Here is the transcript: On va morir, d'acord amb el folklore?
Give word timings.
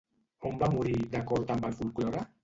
On 0.49 0.55
va 0.61 0.69
morir, 0.75 0.95
d'acord 1.15 1.53
amb 1.57 1.67
el 1.69 1.75
folklore? 1.83 2.25